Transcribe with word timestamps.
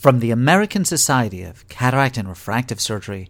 From 0.00 0.20
the 0.20 0.30
American 0.30 0.86
Society 0.86 1.42
of 1.42 1.68
Cataract 1.68 2.16
and 2.16 2.26
Refractive 2.26 2.80
Surgery, 2.80 3.28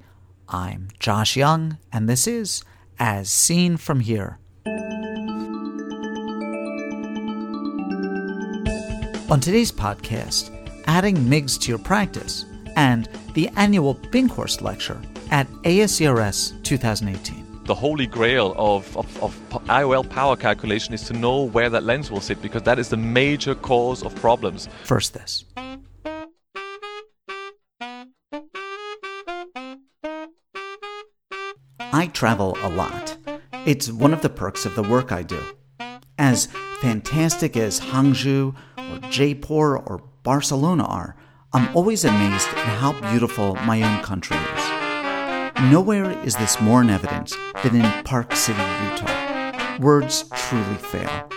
I'm 0.49 0.87
Josh 1.01 1.37
Young, 1.37 1.79
and 1.93 2.09
this 2.09 2.29
is 2.29 2.63
As 2.97 3.29
Seen 3.29 3.77
From 3.77 3.99
Here. 3.99 4.39
On 9.29 9.41
today's 9.41 9.73
podcast, 9.73 10.53
adding 10.87 11.29
MIGS 11.29 11.59
to 11.59 11.71
your 11.71 11.79
practice 11.81 12.45
and 12.77 13.09
the 13.35 13.49
annual 13.57 13.97
Binkhorst 13.97 14.63
Lecture 14.63 15.03
at 15.33 15.49
ASCRS 15.65 16.63
2018. 16.63 17.65
The 17.65 17.75
holy 17.75 18.07
grail 18.07 18.55
of, 18.57 18.97
of, 18.97 19.23
of 19.25 19.37
IOL 19.65 20.09
power 20.09 20.37
calculation 20.37 20.95
is 20.95 21.03
to 21.09 21.15
know 21.15 21.43
where 21.43 21.69
that 21.69 21.83
lens 21.83 22.13
will 22.13 22.21
sit 22.21 22.41
because 22.41 22.63
that 22.63 22.79
is 22.79 22.91
the 22.91 22.97
major 22.97 23.57
cause 23.57 24.05
of 24.05 24.15
problems. 24.15 24.69
First, 24.85 25.15
this. 25.15 25.45
I 32.01 32.07
travel 32.07 32.57
a 32.63 32.71
lot. 32.71 33.19
It's 33.67 33.91
one 33.91 34.15
of 34.15 34.23
the 34.23 34.31
perks 34.31 34.65
of 34.65 34.75
the 34.75 34.83
work 34.83 35.13
I 35.13 35.23
do. 35.23 35.39
As 36.17 36.49
fantastic 36.81 37.59
as 37.59 37.79
Hangzhou 37.79 38.55
or 38.79 39.11
Jaipur 39.11 39.77
or 39.77 40.03
Barcelona 40.23 40.85
are, 40.85 41.15
I'm 41.53 41.69
always 41.77 42.07
amazed 42.07 42.49
at 42.49 42.57
how 42.57 42.99
beautiful 43.11 43.55
my 43.67 43.83
own 43.83 44.03
country 44.03 44.39
is. 44.39 45.61
Nowhere 45.71 46.19
is 46.25 46.37
this 46.37 46.59
more 46.59 46.81
in 46.81 46.89
evidence 46.89 47.37
than 47.63 47.77
in 47.77 48.05
Park 48.05 48.35
City, 48.35 48.63
Utah. 48.63 49.77
Words 49.79 50.25
truly 50.35 50.77
fail. 50.77 51.29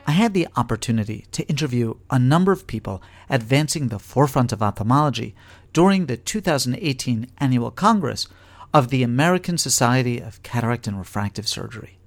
I 0.08 0.12
had 0.12 0.34
the 0.34 0.46
opportunity 0.54 1.26
to 1.32 1.46
interview 1.48 1.94
a 2.10 2.18
number 2.18 2.52
of 2.52 2.68
people 2.68 3.02
advancing 3.28 3.88
the 3.88 3.98
forefront 3.98 4.52
of 4.52 4.62
ophthalmology 4.62 5.34
during 5.72 6.06
the 6.06 6.16
2018 6.16 7.26
annual 7.38 7.72
Congress 7.72 8.28
of 8.72 8.90
the 8.90 9.02
American 9.02 9.58
Society 9.58 10.20
of 10.20 10.40
Cataract 10.44 10.86
and 10.86 10.96
Refractive 10.96 11.48
Surgery. 11.48 11.98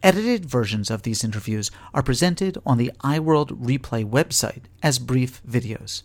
Edited 0.00 0.46
versions 0.46 0.92
of 0.92 1.02
these 1.02 1.24
interviews 1.24 1.72
are 1.92 2.04
presented 2.04 2.56
on 2.64 2.78
the 2.78 2.92
EyeWorld 3.02 3.48
Replay 3.60 4.08
website 4.08 4.62
as 4.80 5.00
brief 5.00 5.42
videos. 5.44 6.02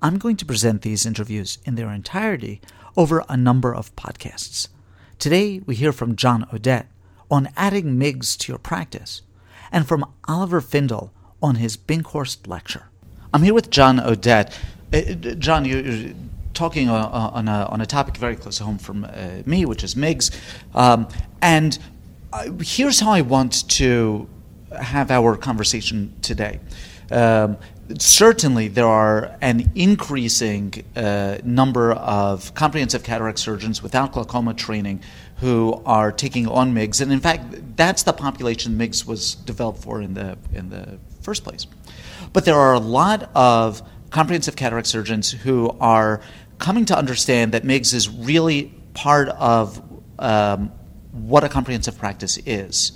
I'm 0.00 0.18
going 0.18 0.36
to 0.36 0.46
present 0.46 0.82
these 0.82 1.04
interviews 1.04 1.58
in 1.64 1.74
their 1.74 1.90
entirety 1.90 2.60
over 2.96 3.24
a 3.28 3.36
number 3.36 3.74
of 3.74 3.94
podcasts. 3.96 4.68
Today, 5.18 5.62
we 5.66 5.74
hear 5.74 5.92
from 5.92 6.14
John 6.14 6.46
Odette 6.52 6.88
on 7.28 7.48
adding 7.56 7.98
MIGS 7.98 8.36
to 8.36 8.52
your 8.52 8.58
practice, 8.58 9.22
and 9.72 9.86
from 9.86 10.04
Oliver 10.26 10.60
Findl 10.60 11.10
on 11.42 11.56
his 11.56 11.76
Binkhorst 11.76 12.46
lecture. 12.46 12.84
I'm 13.32 13.42
here 13.42 13.54
with 13.54 13.70
John 13.70 14.00
Odette. 14.00 14.58
Uh, 14.92 15.00
John, 15.38 15.64
you're 15.64 16.14
talking 16.54 16.88
uh, 16.88 16.94
uh, 16.94 17.30
on 17.34 17.48
a, 17.48 17.66
on 17.66 17.80
a 17.80 17.86
topic 17.86 18.16
very 18.16 18.36
close 18.36 18.58
to 18.58 18.64
home 18.64 18.78
from 18.78 19.04
uh, 19.04 19.42
me, 19.44 19.64
which 19.64 19.84
is 19.84 19.96
MIGS. 19.96 20.30
Um, 20.74 21.08
and 21.42 21.78
here's 22.60 23.00
how 23.00 23.10
I 23.10 23.20
want 23.20 23.68
to 23.70 24.28
have 24.80 25.10
our 25.10 25.36
conversation 25.36 26.14
today. 26.22 26.60
Um, 27.10 27.56
certainly, 27.98 28.68
there 28.68 28.86
are 28.86 29.36
an 29.40 29.70
increasing 29.74 30.84
uh, 30.96 31.38
number 31.44 31.92
of 31.92 32.54
comprehensive 32.54 33.02
cataract 33.02 33.38
surgeons 33.38 33.82
without 33.82 34.12
glaucoma 34.12 34.54
training 34.54 35.02
who 35.36 35.82
are 35.84 36.12
taking 36.12 36.46
on 36.46 36.74
MIGS, 36.74 37.00
and 37.00 37.12
in 37.12 37.20
fact, 37.20 37.76
that's 37.76 38.02
the 38.04 38.12
population 38.12 38.76
MIGS 38.76 39.06
was 39.06 39.34
developed 39.34 39.82
for 39.82 40.00
in 40.00 40.14
the 40.14 40.38
in 40.52 40.70
the 40.70 40.98
first 41.22 41.44
place. 41.44 41.66
But 42.32 42.44
there 42.44 42.56
are 42.56 42.74
a 42.74 42.80
lot 42.80 43.30
of 43.34 43.82
comprehensive 44.10 44.56
cataract 44.56 44.86
surgeons 44.86 45.30
who 45.30 45.76
are 45.80 46.20
coming 46.58 46.84
to 46.86 46.96
understand 46.96 47.52
that 47.52 47.64
MIGS 47.64 47.92
is 47.92 48.08
really 48.08 48.72
part 48.94 49.28
of 49.28 49.82
um, 50.18 50.72
what 51.12 51.44
a 51.44 51.48
comprehensive 51.48 51.98
practice 51.98 52.38
is 52.46 52.92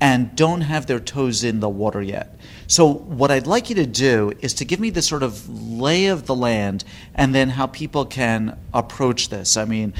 and 0.00 0.34
don't 0.36 0.60
have 0.60 0.86
their 0.86 1.00
toes 1.00 1.44
in 1.44 1.60
the 1.60 1.68
water 1.68 2.02
yet. 2.02 2.37
So, 2.68 2.86
what 2.92 3.30
I'd 3.30 3.46
like 3.46 3.70
you 3.70 3.76
to 3.76 3.86
do 3.86 4.34
is 4.40 4.52
to 4.54 4.66
give 4.66 4.78
me 4.78 4.90
the 4.90 5.00
sort 5.00 5.22
of 5.22 5.48
lay 5.48 6.06
of 6.06 6.26
the 6.26 6.34
land 6.34 6.84
and 7.14 7.34
then 7.34 7.48
how 7.48 7.66
people 7.66 8.04
can 8.04 8.58
approach 8.74 9.30
this. 9.30 9.56
I 9.56 9.64
mean, 9.64 9.94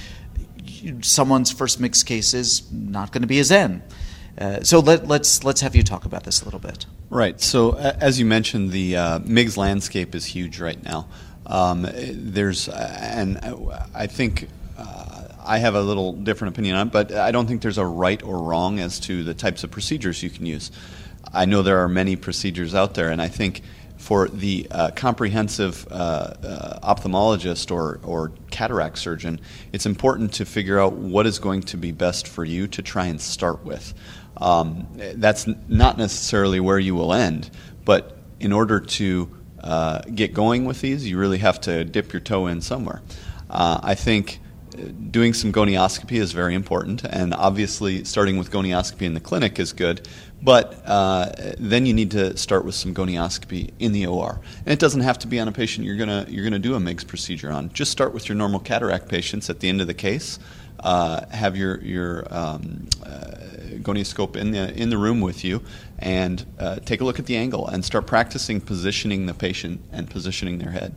someone's 1.01 1.51
first 1.51 1.81
MIGS 1.81 2.05
case 2.05 2.34
is 2.34 2.71
not 2.71 3.11
going 3.11 3.23
to 3.23 3.27
be 3.27 3.41
a 3.41 3.43
XEN. 3.43 3.81
Uh, 4.39 4.62
so 4.62 4.81
let, 4.81 5.01
us 5.01 5.09
let's, 5.09 5.45
let's 5.45 5.61
have 5.62 5.75
you 5.75 5.83
talk 5.83 6.05
about 6.05 6.25
this 6.25 6.43
a 6.43 6.45
little 6.45 6.61
bit. 6.61 6.84
Right. 7.09 7.41
So 7.41 7.71
uh, 7.71 7.97
as 8.01 8.21
you 8.21 8.27
mentioned, 8.27 8.71
the 8.71 8.99
uh, 8.99 9.19
MIGS 9.21 9.56
landscape 9.56 10.15
is 10.15 10.27
huge 10.27 10.61
right 10.61 10.81
now. 10.85 11.09
Um, 11.47 11.89
there's 11.91 12.69
and 12.69 13.41
I 13.95 14.06
think 14.06 14.47
uh, 14.77 15.29
I 15.43 15.56
have 15.56 15.75
a 15.75 15.81
little 15.81 16.12
different 16.12 16.55
opinion 16.55 16.77
on 16.77 16.89
it, 16.89 16.93
but 16.93 17.12
I 17.12 17.33
don't 17.33 17.47
think 17.47 17.62
there's 17.62 17.79
a 17.79 17.87
right 17.87 18.23
or 18.23 18.43
wrong 18.43 18.79
as 18.79 19.00
to 19.00 19.25
the 19.25 19.33
types 19.33 19.65
of 19.65 19.71
procedures 19.71 20.23
you 20.23 20.29
can 20.29 20.45
use. 20.45 20.71
I 21.33 21.44
know 21.44 21.62
there 21.62 21.78
are 21.78 21.89
many 21.89 22.16
procedures 22.16 22.75
out 22.75 22.94
there, 22.94 23.11
and 23.11 23.21
I 23.21 23.28
think 23.28 23.62
for 23.99 24.28
the 24.28 24.66
uh, 24.71 24.91
comprehensive 24.93 25.87
uh, 25.91 25.94
uh, 25.94 26.94
ophthalmologist 26.94 27.72
or, 27.72 28.00
or 28.05 28.33
cataract 28.50 28.99
surgeon, 28.99 29.41
it's 29.72 29.87
important 29.87 30.34
to 30.34 30.44
figure 30.44 30.78
out 30.78 30.93
what 30.93 31.27
is 31.27 31.38
going 31.38 31.62
to 31.62 31.77
be 31.77 31.91
best 31.91 32.28
for 32.28 32.44
you 32.44 32.69
to 32.69 32.81
try 32.81 33.06
and 33.06 33.21
start 33.21 33.65
with. 33.65 33.93
Um, 34.37 34.87
that's 35.17 35.49
not 35.69 35.99
necessarily 35.99 36.61
where 36.61 36.78
you 36.78 36.94
will 36.94 37.12
end, 37.12 37.50
but 37.84 38.17
in 38.38 38.53
order 38.53 38.78
to 38.78 39.37
uh, 39.61 40.03
get 40.03 40.33
going 40.33 40.65
with 40.65 40.81
these, 40.81 41.09
you 41.09 41.19
really 41.19 41.38
have 41.38 41.61
to 41.62 41.84
dip 41.84 42.12
your 42.12 42.21
toe 42.21 42.47
in 42.47 42.61
somewhere. 42.61 43.03
Uh, 43.50 43.81
I 43.83 43.94
think 43.97 44.38
doing 45.11 45.34
some 45.34 45.53
gonioscopy 45.53 46.21
is 46.21 46.33
very 46.33 46.55
important, 46.55 47.05
and 47.05 47.34
obviously 47.34 48.05
starting 48.05 48.37
with 48.37 48.50
gonioscopy 48.50 49.03
in 49.03 49.15
the 49.15 49.21
clinic 49.21 49.59
is 49.59 49.72
good. 49.72 50.09
But 50.43 50.81
uh, 50.87 51.33
then 51.59 51.87
you 51.87 51.93
need 51.93 52.12
to 52.12 52.37
start 52.37 52.65
with 52.65 52.75
some 52.75 52.94
gonioscopy 52.94 53.72
in 53.78 53.93
the 53.93 54.06
OR, 54.06 54.41
and 54.65 54.72
it 54.72 54.78
doesn't 54.78 55.00
have 55.00 55.19
to 55.21 55.27
be 55.27 55.41
on 55.41 55.49
a 55.49 55.53
patient 55.53 55.87
you're 55.87 55.97
gonna 55.97 56.27
you're 56.28 56.44
gonna 56.44 56.59
do 56.59 56.75
a 56.75 56.81
MIGS 56.81 57.05
procedure 57.05 57.50
on. 57.50 57.72
Just 57.72 57.91
start 57.91 58.15
with 58.15 58.28
your 58.28 58.37
normal 58.37 58.61
cataract 58.61 59.09
patients 59.09 59.50
at 59.50 59.61
the 59.61 59.69
end 59.69 59.81
of 59.81 59.87
the 59.87 59.94
case. 59.94 60.38
Uh, 60.81 61.27
have 61.31 61.56
your 61.56 61.81
your 61.81 62.33
um, 62.33 62.87
uh, 63.05 63.34
gonioscope 63.83 64.37
in 64.37 64.53
the 64.53 64.72
in 64.81 64.91
the 64.91 64.99
room 64.99 65.21
with 65.21 65.44
you, 65.44 65.61
and 65.99 66.47
uh, 66.61 66.77
take 66.77 67.00
a 67.00 67.05
look 67.05 67.19
at 67.19 67.27
the 67.27 67.37
angle 67.37 67.67
and 67.67 67.84
start 67.84 68.06
practicing 68.06 68.61
positioning 68.61 69.27
the 69.27 69.34
patient 69.34 69.81
and 69.91 70.09
positioning 70.09 70.59
their 70.59 70.71
head. 70.71 70.94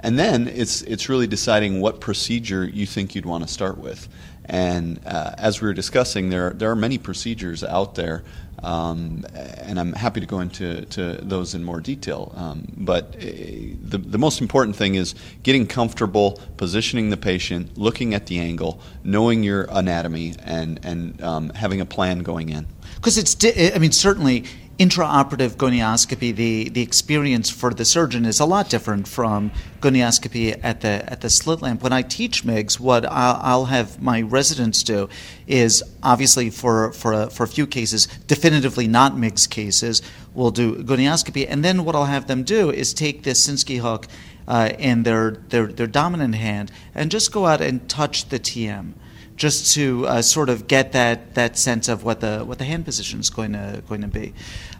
And 0.00 0.18
then 0.18 0.48
it's 0.48 0.82
it's 0.82 1.08
really 1.08 1.26
deciding 1.26 1.80
what 1.80 2.00
procedure 2.00 2.64
you 2.64 2.86
think 2.86 3.14
you'd 3.14 3.26
want 3.26 3.46
to 3.46 3.52
start 3.52 3.78
with. 3.78 4.08
And 4.46 5.00
uh, 5.06 5.34
as 5.38 5.60
we 5.60 5.68
were 5.68 5.74
discussing, 5.74 6.30
there 6.30 6.50
there 6.50 6.70
are 6.70 6.76
many 6.76 6.98
procedures 6.98 7.62
out 7.62 7.94
there, 7.94 8.24
um, 8.62 9.24
and 9.58 9.78
I'm 9.78 9.92
happy 9.92 10.20
to 10.20 10.26
go 10.26 10.40
into 10.40 10.86
to 10.86 11.18
those 11.22 11.54
in 11.54 11.62
more 11.62 11.80
detail. 11.80 12.32
Um, 12.34 12.66
but 12.76 13.14
uh, 13.16 13.20
the 13.20 13.98
the 13.98 14.18
most 14.18 14.40
important 14.40 14.74
thing 14.74 14.94
is 14.94 15.14
getting 15.42 15.66
comfortable, 15.66 16.40
positioning 16.56 17.10
the 17.10 17.16
patient, 17.16 17.76
looking 17.76 18.14
at 18.14 18.26
the 18.26 18.40
angle, 18.40 18.80
knowing 19.04 19.44
your 19.44 19.68
anatomy, 19.70 20.34
and 20.42 20.80
and 20.82 21.22
um, 21.22 21.50
having 21.50 21.80
a 21.80 21.86
plan 21.86 22.20
going 22.20 22.48
in. 22.48 22.66
Because 22.96 23.18
it's, 23.18 23.34
di- 23.34 23.72
I 23.72 23.78
mean, 23.78 23.92
certainly 23.92 24.44
intraoperative 24.80 25.56
gonioscopy, 25.56 26.34
the, 26.34 26.70
the 26.70 26.80
experience 26.80 27.50
for 27.50 27.74
the 27.74 27.84
surgeon 27.84 28.24
is 28.24 28.40
a 28.40 28.46
lot 28.46 28.70
different 28.70 29.06
from 29.06 29.52
gonioscopy 29.82 30.58
at 30.62 30.80
the 30.80 31.04
at 31.12 31.20
the 31.20 31.28
slit 31.28 31.60
lamp. 31.60 31.82
When 31.82 31.92
I 31.92 32.00
teach 32.00 32.46
MIGS, 32.46 32.80
what 32.80 33.04
I'll, 33.04 33.38
I'll 33.42 33.64
have 33.66 34.00
my 34.00 34.22
residents 34.22 34.82
do 34.82 35.10
is 35.46 35.84
obviously 36.02 36.48
for 36.48 36.92
for 36.92 37.12
a, 37.12 37.28
for 37.28 37.42
a 37.42 37.46
few 37.46 37.66
cases, 37.66 38.06
definitively 38.26 38.88
not 38.88 39.18
MIGS 39.18 39.46
cases, 39.46 40.00
we'll 40.32 40.50
do 40.50 40.82
gonioscopy, 40.82 41.46
and 41.46 41.62
then 41.62 41.84
what 41.84 41.94
I'll 41.94 42.06
have 42.06 42.26
them 42.26 42.42
do 42.42 42.70
is 42.70 42.94
take 42.94 43.22
this 43.22 43.46
Sinskey 43.46 43.80
hook 43.80 44.06
uh, 44.48 44.70
in 44.78 45.02
their, 45.02 45.32
their 45.50 45.66
their 45.66 45.86
dominant 45.86 46.36
hand 46.36 46.72
and 46.94 47.10
just 47.10 47.32
go 47.32 47.44
out 47.44 47.60
and 47.60 47.86
touch 47.86 48.30
the 48.30 48.38
TM 48.38 48.94
just 49.40 49.72
to 49.72 50.06
uh, 50.06 50.20
sort 50.20 50.50
of 50.50 50.68
get 50.68 50.92
that, 50.92 51.34
that 51.34 51.56
sense 51.56 51.88
of 51.88 52.04
what 52.04 52.20
the 52.20 52.40
what 52.40 52.58
the 52.58 52.64
hand 52.64 52.84
position 52.84 53.20
is 53.20 53.30
going 53.30 53.54
to 53.54 53.82
going 53.88 54.02
to 54.02 54.06
be. 54.06 54.34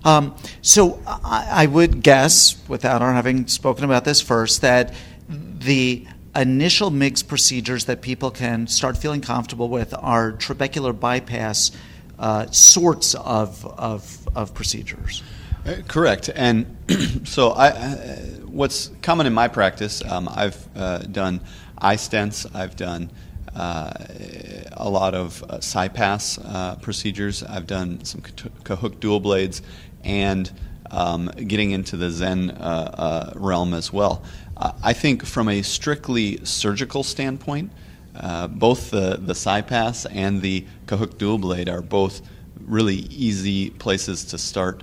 Um, 0.05 0.37
so 0.61 1.01
I, 1.07 1.63
I, 1.63 1.67
would 1.67 2.03
guess, 2.03 2.57
without 2.69 3.01
our 3.01 3.15
having 3.15 3.47
spoken 3.47 3.85
about 3.85 4.05
this 4.05 4.21
first, 4.21 4.61
that 4.61 4.95
the 5.29 6.07
initial 6.37 6.91
MIGS 6.91 7.23
procedures 7.23 7.87
that 7.87 8.03
people 8.03 8.31
can 8.31 8.67
start 8.67 8.99
feeling 8.99 9.23
comfortable 9.23 9.71
with 9.71 9.95
are 9.95 10.33
trabecular 10.33 10.99
bypass 10.99 11.71
uh, 12.19 12.51
sorts 12.51 13.15
of, 13.15 13.65
of, 13.79 14.29
of 14.35 14.53
procedures. 14.53 15.23
Uh, 15.65 15.77
correct. 15.89 16.29
And 16.35 16.77
so, 17.25 17.51
I, 17.51 17.69
uh, 17.69 18.17
what's 18.47 18.91
common 19.01 19.27
in 19.27 19.33
my 19.33 19.49
practice, 19.49 20.03
um, 20.05 20.29
I've 20.31 20.69
uh, 20.77 20.99
done 20.99 21.41
iStents, 21.81 22.47
I've 22.55 22.77
done 22.77 23.11
uh, 23.55 23.93
a 24.73 24.89
lot 24.89 25.15
of 25.15 25.43
uh, 25.45 25.59
CyPass 25.59 26.41
uh, 26.45 26.77
procedures, 26.77 27.43
I've 27.43 27.67
done 27.67 28.05
some 28.05 28.21
Kahook 28.21 29.01
dual 29.01 29.21
blades, 29.21 29.63
and 30.05 30.51
um, 30.91 31.27
getting 31.27 31.71
into 31.71 31.97
the 31.97 32.11
XEN 32.11 33.35
realm 33.37 33.75
as 33.75 33.93
well. 33.93 34.23
I 34.57 34.93
think 34.93 35.25
from 35.25 35.49
a 35.49 35.63
strictly 35.63 36.45
surgical 36.45 37.03
standpoint, 37.03 37.73
both 38.51 38.91
the, 38.91 39.19
the 39.21 39.33
CyPass 39.33 40.07
and 40.11 40.43
the 40.43 40.67
Kahook 40.87 41.17
dual 41.19 41.39
blade 41.39 41.69
are 41.69 41.81
both 41.81 42.21
really 42.67 42.97
easy 42.97 43.71
places 43.71 44.25
to 44.27 44.39
start 44.39 44.83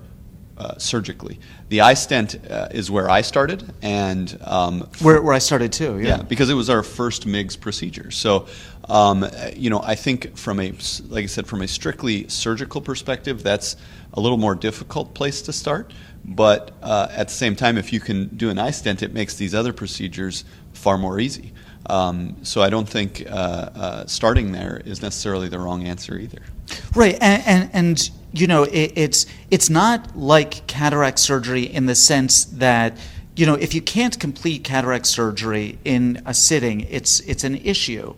uh, 0.58 0.78
surgically. 0.78 1.40
The 1.70 1.80
iStent 1.80 2.50
uh, 2.50 2.70
is 2.72 2.90
where 2.90 3.10
I 3.10 3.22
started, 3.22 3.72
and 3.82 4.38
um, 4.44 4.82
where, 5.02 5.22
where 5.22 5.34
I 5.34 5.40
started 5.40 5.72
too. 5.72 6.00
Yeah. 6.00 6.08
yeah. 6.08 6.22
because 6.24 6.50
it 6.50 6.56
was 6.56 6.70
our 6.70 6.84
first 6.84 7.26
MIGS 7.26 7.56
procedure. 7.60 8.12
So, 8.12 8.48
um, 8.86 9.26
you 9.56 9.70
know, 9.70 9.82
I 9.84 9.96
think 9.96 10.38
from 10.38 10.60
a 10.60 10.74
like 11.10 11.24
I 11.24 11.28
said, 11.28 11.48
from 11.48 11.62
a 11.62 11.68
strictly 11.68 12.28
surgical 12.28 12.82
perspective, 12.82 13.44
that's 13.44 13.76
a 14.14 14.20
little 14.20 14.38
more 14.38 14.56
difficult 14.56 15.14
place 15.14 15.42
to 15.44 15.54
start. 15.54 15.94
But 16.26 16.72
uh, 16.82 17.08
at 17.12 17.30
the 17.30 17.34
same 17.34 17.56
time, 17.56 17.78
if 17.78 17.94
you 17.94 18.00
can 18.00 18.28
do 18.36 18.50
an 18.50 18.58
iStent, 18.58 19.02
it 19.02 19.14
makes 19.14 19.36
these 19.36 19.56
other 19.56 19.72
procedures 19.72 20.44
far 20.74 20.98
more 20.98 21.20
easy. 21.20 21.54
Um, 21.88 22.36
so 22.44 22.62
I 22.62 22.70
don't 22.70 22.88
think 22.88 23.26
uh, 23.28 23.34
uh, 23.34 24.06
starting 24.08 24.52
there 24.52 24.82
is 24.86 25.02
necessarily 25.02 25.48
the 25.48 25.58
wrong 25.58 25.86
answer 25.88 26.18
either. 26.18 26.42
Right, 26.94 27.18
and, 27.22 27.44
and, 27.46 27.70
and 27.74 28.10
you 28.34 28.48
know, 28.48 28.64
it, 28.64 28.94
it's 28.96 29.26
it's 29.50 29.70
not 29.70 30.18
like 30.18 30.68
cataract 30.68 31.20
surgery 31.20 31.64
in 31.64 31.86
the 31.86 31.96
sense 31.96 32.46
that 32.46 32.98
you 33.36 33.46
know 33.46 33.56
if 33.56 33.74
you 33.74 33.82
can't 33.82 34.20
complete 34.20 34.64
cataract 34.64 35.06
surgery 35.06 35.80
in 35.86 36.22
a 36.26 36.34
sitting, 36.34 36.82
it's 36.82 37.22
it's 37.22 37.44
an 37.44 37.56
issue. 37.56 38.16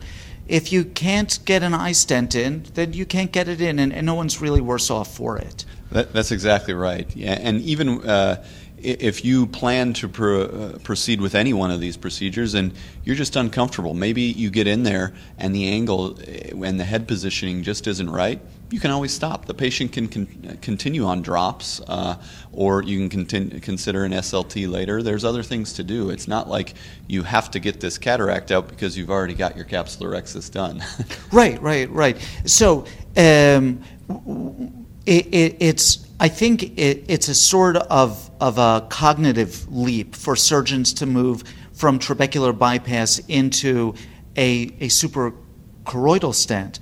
If 0.48 0.74
you 0.74 0.84
can't 0.84 1.38
get 1.46 1.62
an 1.62 1.74
iStent 1.74 2.34
in, 2.34 2.64
then 2.74 2.94
you 2.94 3.06
can't 3.06 3.32
get 3.32 3.48
it 3.48 3.62
in, 3.62 3.78
and, 3.78 3.94
and 3.94 4.04
no 4.04 4.16
one's 4.16 4.42
really 4.42 4.62
worse 4.62 4.90
off 4.90 5.16
for 5.16 5.38
it. 5.38 5.64
That, 5.92 6.12
that's 6.12 6.32
exactly 6.32 6.74
right. 6.74 7.08
Yeah, 7.16 7.38
and 7.40 7.62
even 7.62 8.02
uh, 8.02 8.44
if 8.82 9.26
you 9.26 9.48
plan 9.48 9.94
to 9.94 10.08
pro, 10.08 10.42
uh, 10.42 10.78
proceed 10.80 11.22
with 11.22 11.36
any 11.36 11.54
one 11.54 11.72
of 11.72 11.80
these 11.80 11.98
procedures 11.98 12.54
and 12.54 12.74
you're 13.04 13.16
just 13.16 13.36
uncomfortable, 13.36 13.94
maybe 13.94 14.22
you 14.22 14.50
get 14.50 14.68
in 14.68 14.84
there 14.84 15.14
and 15.38 15.54
the 15.54 15.68
angle 15.68 16.18
uh, 16.20 16.64
and 16.64 16.80
the 16.80 16.86
head 16.86 17.08
positioning 17.08 17.64
just 17.64 17.88
isn't 17.88 18.10
right, 18.10 18.42
you 18.72 18.80
can 18.80 18.92
always 18.92 19.12
stop. 19.12 19.46
The 19.46 19.54
patient 19.54 19.92
can 19.92 20.08
con- 20.08 20.60
continue 20.62 21.06
on 21.06 21.22
drops, 21.22 21.82
uh, 21.88 22.22
or 22.52 22.84
you 22.84 23.00
can 23.00 23.10
continue, 23.10 23.60
consider 23.60 24.06
an 24.06 24.12
SLT 24.12 24.70
later. 24.70 25.02
There's 25.02 25.26
other 25.26 25.44
things 25.44 25.74
to 25.74 25.84
do. 25.84 26.10
It's 26.10 26.28
not 26.28 26.48
like 26.48 26.76
you 27.08 27.24
have 27.24 27.50
to 27.52 27.60
get 27.60 27.80
this 27.80 27.98
cataract 27.98 28.52
out 28.52 28.68
because 28.68 28.98
you've 28.98 29.10
already 29.10 29.34
got 29.34 29.56
your 29.56 29.66
capsulorhexis 29.66 30.52
done. 30.52 30.84
right, 31.32 31.60
right, 31.62 31.90
right. 31.90 32.18
So 32.46 32.86
um, 33.18 33.84
it, 35.06 35.26
it, 35.34 35.58
it's 35.60 36.09
I 36.20 36.28
think 36.28 36.78
it, 36.78 37.06
it's 37.08 37.28
a 37.28 37.36
sort 37.36 37.78
of 37.78 38.30
of 38.42 38.58
a 38.58 38.86
cognitive 38.90 39.72
leap 39.72 40.16
for 40.16 40.36
surgeons 40.36 40.94
to 40.94 41.06
move 41.06 41.44
from 41.74 42.00
trabecular 42.00 42.58
bypass 42.58 43.20
into 43.28 43.94
a 44.36 44.64
a 44.80 44.88
suprachoroidal 44.88 46.34
stent 46.36 46.80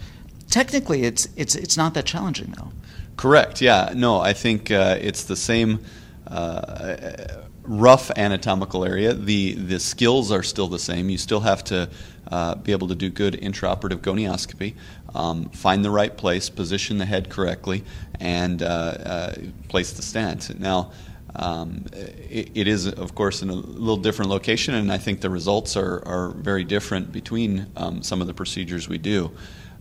technically, 0.49 1.03
it's 1.03 1.27
it's 1.35 1.55
it's 1.55 1.77
not 1.77 1.93
that 1.93 2.05
challenging 2.05 2.53
though. 2.57 2.71
Correct. 3.15 3.61
Yeah. 3.61 3.93
No, 3.95 4.19
I 4.19 4.33
think 4.33 4.71
uh, 4.71 4.97
it's 4.99 5.23
the 5.23 5.35
same. 5.35 5.79
Uh, 6.27 7.27
rough 7.67 8.09
anatomical 8.15 8.85
area. 8.85 9.13
The 9.13 9.53
the 9.53 9.79
skills 9.79 10.31
are 10.31 10.43
still 10.43 10.67
the 10.67 10.79
same. 10.79 11.09
You 11.09 11.17
still 11.17 11.41
have 11.41 11.63
to 11.65 11.89
uh, 12.31 12.55
be 12.55 12.71
able 12.71 12.87
to 12.87 12.95
do 12.95 13.09
good 13.09 13.33
intraoperative 13.35 13.99
gonioscopy, 13.99 14.75
um, 15.13 15.49
find 15.49 15.83
the 15.83 15.91
right 15.91 16.15
place, 16.15 16.49
position 16.49 16.97
the 16.97 17.05
head 17.05 17.29
correctly, 17.29 17.83
and 18.19 18.61
uh, 18.61 18.65
uh, 18.65 19.35
place 19.67 19.91
the 19.91 20.01
stent. 20.01 20.59
Now. 20.59 20.91
Um, 21.35 21.85
it, 21.93 22.51
it 22.55 22.67
is, 22.67 22.87
of 22.87 23.13
course, 23.13 23.43
in 23.43 23.49
a 23.49 23.53
little 23.53 23.97
different 23.97 24.31
location, 24.31 24.73
and 24.73 24.91
I 24.91 24.97
think 24.97 25.21
the 25.21 25.29
results 25.29 25.77
are, 25.77 26.01
are 26.07 26.29
very 26.29 26.63
different 26.63 27.11
between 27.11 27.67
um, 27.75 28.01
some 28.01 28.21
of 28.21 28.27
the 28.27 28.33
procedures 28.33 28.89
we 28.89 28.97
do. 28.97 29.29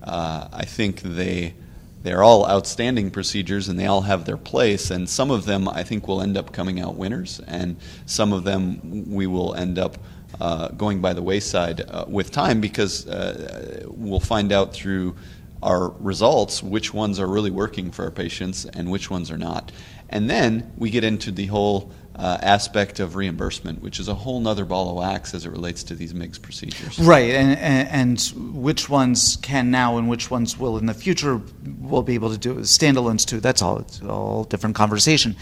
Uh, 0.02 0.48
I 0.52 0.66
think 0.66 1.00
they 1.00 1.54
they're 2.06 2.22
all 2.22 2.48
outstanding 2.48 3.10
procedures 3.10 3.68
and 3.68 3.78
they 3.78 3.86
all 3.86 4.02
have 4.02 4.24
their 4.24 4.36
place 4.36 4.90
and 4.90 5.08
some 5.08 5.30
of 5.30 5.44
them 5.44 5.68
I 5.68 5.82
think 5.82 6.06
will 6.06 6.22
end 6.22 6.36
up 6.36 6.52
coming 6.52 6.78
out 6.80 6.96
winners 6.96 7.40
and 7.48 7.76
some 8.06 8.32
of 8.32 8.44
them 8.44 9.10
we 9.10 9.26
will 9.26 9.54
end 9.54 9.78
up 9.78 9.98
uh, 10.40 10.68
going 10.68 11.00
by 11.00 11.12
the 11.12 11.22
wayside 11.22 11.80
uh, 11.80 12.04
with 12.06 12.30
time 12.30 12.60
because 12.60 13.08
uh, 13.08 13.84
we'll 13.88 14.20
find 14.20 14.52
out 14.52 14.72
through 14.72 15.16
our 15.62 15.90
results 15.98 16.62
which 16.62 16.94
ones 16.94 17.18
are 17.18 17.26
really 17.26 17.50
working 17.50 17.90
for 17.90 18.04
our 18.04 18.10
patients 18.10 18.66
and 18.66 18.90
which 18.90 19.10
ones 19.10 19.30
are 19.30 19.38
not. 19.38 19.72
And 20.08 20.30
then 20.30 20.72
we 20.76 20.90
get 20.90 21.02
into 21.02 21.32
the 21.32 21.46
whole 21.46 21.90
uh, 22.18 22.38
aspect 22.40 22.98
of 22.98 23.14
reimbursement, 23.14 23.82
which 23.82 24.00
is 24.00 24.08
a 24.08 24.14
whole 24.14 24.40
nother 24.40 24.64
ball 24.64 24.90
of 24.90 24.96
wax 24.96 25.34
as 25.34 25.44
it 25.44 25.50
relates 25.50 25.82
to 25.84 25.94
these 25.94 26.14
MIGS 26.14 26.38
procedures. 26.38 26.98
Right, 26.98 27.30
and, 27.32 27.58
and, 27.58 27.88
and, 27.88 28.54
which 28.54 28.88
ones 28.88 29.36
can 29.42 29.70
now 29.70 29.98
and 29.98 30.08
which 30.08 30.30
ones 30.30 30.58
will 30.58 30.78
in 30.78 30.86
the 30.86 30.94
future 30.94 31.40
will 31.80 32.02
be 32.02 32.14
able 32.14 32.30
to 32.30 32.38
do 32.38 32.54
standalones 32.56 33.26
too. 33.26 33.40
That's 33.40 33.60
all. 33.60 33.78
It's 33.78 34.02
all 34.02 34.44
different 34.44 34.74
conversation. 34.76 35.36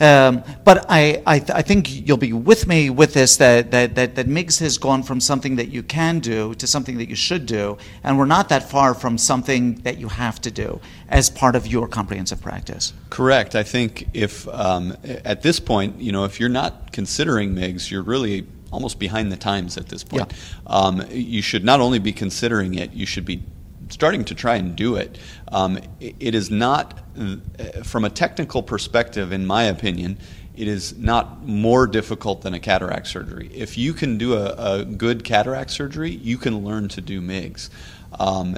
Yeah. 0.00 0.26
Um, 0.26 0.44
but 0.64 0.86
I, 0.88 1.22
I, 1.26 1.38
th- 1.38 1.50
I, 1.50 1.62
think 1.62 2.06
you'll 2.06 2.16
be 2.16 2.32
with 2.32 2.66
me 2.66 2.88
with 2.88 3.12
this 3.12 3.36
that, 3.36 3.70
that, 3.72 3.94
that, 3.94 4.14
that 4.14 4.26
MIGS 4.26 4.60
has 4.60 4.78
gone 4.78 5.02
from 5.02 5.20
something 5.20 5.56
that 5.56 5.68
you 5.68 5.82
can 5.82 6.20
do 6.20 6.54
to 6.54 6.66
something 6.66 6.96
that 6.98 7.08
you 7.08 7.16
should 7.16 7.44
do, 7.44 7.76
and 8.02 8.18
we're 8.18 8.24
not 8.24 8.48
that 8.48 8.68
far 8.70 8.94
from 8.94 9.18
something 9.18 9.74
that 9.82 9.98
you 9.98 10.08
have 10.08 10.40
to 10.40 10.50
do 10.50 10.80
as 11.08 11.28
part 11.28 11.54
of 11.54 11.66
your 11.66 11.86
comprehensive 11.86 12.40
practice. 12.40 12.92
Correct. 13.10 13.54
I 13.54 13.62
think 13.62 14.08
if 14.14 14.48
um, 14.48 14.96
at 15.24 15.42
this 15.42 15.60
point, 15.60 16.00
you 16.00 16.10
know, 16.14 16.24
if 16.24 16.40
you're 16.40 16.48
not 16.48 16.92
considering 16.92 17.54
MIGS, 17.54 17.90
you're 17.90 18.02
really 18.02 18.46
almost 18.70 18.98
behind 18.98 19.30
the 19.30 19.36
times 19.36 19.76
at 19.76 19.88
this 19.88 20.02
point. 20.02 20.32
Yeah. 20.32 20.36
Um, 20.66 21.02
you 21.10 21.42
should 21.42 21.64
not 21.64 21.80
only 21.80 21.98
be 21.98 22.12
considering 22.12 22.74
it, 22.74 22.92
you 22.92 23.06
should 23.06 23.24
be 23.24 23.42
starting 23.90 24.24
to 24.24 24.34
try 24.34 24.56
and 24.56 24.74
do 24.74 24.96
it. 24.96 25.18
Um, 25.52 25.78
it 26.00 26.34
is 26.34 26.50
not, 26.50 26.98
uh, 27.18 27.36
from 27.82 28.04
a 28.04 28.10
technical 28.10 28.62
perspective, 28.62 29.32
in 29.32 29.46
my 29.46 29.64
opinion, 29.64 30.18
it 30.56 30.68
is 30.68 30.96
not 30.96 31.46
more 31.46 31.86
difficult 31.86 32.42
than 32.42 32.54
a 32.54 32.60
cataract 32.60 33.06
surgery. 33.08 33.50
If 33.52 33.76
you 33.76 33.92
can 33.92 34.18
do 34.18 34.34
a, 34.34 34.80
a 34.80 34.84
good 34.84 35.24
cataract 35.24 35.70
surgery, 35.70 36.10
you 36.10 36.38
can 36.38 36.64
learn 36.64 36.88
to 36.88 37.00
do 37.00 37.20
MIGS 37.20 37.70
um, 38.18 38.56